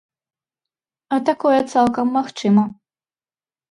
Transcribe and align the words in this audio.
А 1.15 1.21
такое 1.29 1.61
цалкам 1.71 2.07
магчыма. 2.19 2.63